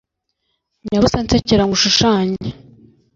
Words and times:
nyabusa 0.87 1.17
nsekera 1.25 1.63
ngushushanye 1.67 2.47